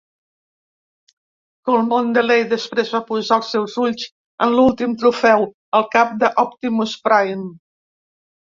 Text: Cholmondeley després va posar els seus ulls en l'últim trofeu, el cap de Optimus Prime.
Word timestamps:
Cholmondeley 1.69 2.41
després 2.55 2.89
va 2.97 3.01
posar 3.11 3.37
els 3.41 3.51
seus 3.57 3.75
ulls 3.83 4.07
en 4.47 4.57
l'últim 4.57 4.97
trofeu, 5.05 5.47
el 5.81 5.89
cap 5.99 6.17
de 6.25 6.33
Optimus 6.49 6.97
Prime. 7.07 7.47